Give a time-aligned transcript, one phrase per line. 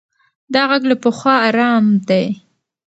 [0.53, 2.25] دا غږ له پخوا ارام دی.